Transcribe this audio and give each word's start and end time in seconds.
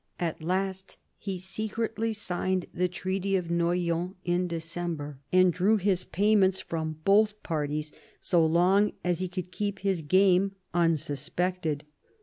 at 0.19 0.41
last 0.41 0.97
he 1.15 1.37
secretly 1.37 2.11
signed 2.11 2.65
the 2.73 2.87
Treaty 2.87 3.35
of 3.35 3.51
Noyon 3.51 4.15
in 4.25 4.47
December, 4.47 5.19
and 5.31 5.53
drew 5.53 5.77
his 5.77 6.05
payments 6.05 6.59
from 6.59 6.97
both 7.05 7.43
parties 7.43 7.91
so 8.19 8.43
long 8.43 8.93
as 9.03 9.19
he 9.19 9.27
could 9.27 9.51
keep 9.51 9.77
his 9.77 10.01
game 10.01 10.55
unsuspected. 10.73 11.85